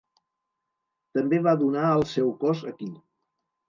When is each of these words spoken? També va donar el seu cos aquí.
També 1.19 1.43
va 1.51 1.55
donar 1.63 1.87
el 2.01 2.09
seu 2.17 2.35
cos 2.45 2.69
aquí. 2.77 2.95